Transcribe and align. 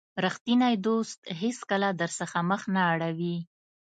رښتینی 0.25 0.73
دوست 0.85 1.19
هیڅکله 1.41 1.89
درڅخه 2.01 2.39
مخ 2.49 2.61
نه 2.75 2.81
اړوي. 2.93 3.37